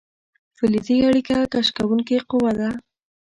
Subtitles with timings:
[0.57, 2.69] فلزي اړیکه کش کوونکې قوه ده.